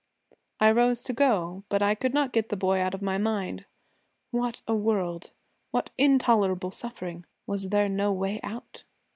[0.59, 3.65] I rose to go, but I could not get the boy out of my mind.
[4.31, 5.29] What a world!
[5.69, 7.23] What intolerable suffering!
[7.45, 8.83] Was there no way out?